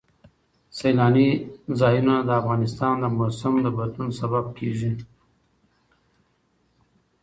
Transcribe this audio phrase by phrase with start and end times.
[0.77, 1.29] سیلانی
[1.79, 4.93] ځایونه د افغانستان د موسم د بدلون سبب کېږي.